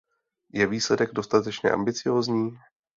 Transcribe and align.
Je 0.53 0.67
výsledek 0.67 1.11
dostatečně 1.13 1.71
ambiciózní? 1.71 2.57